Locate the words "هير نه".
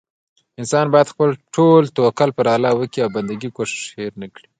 3.97-4.27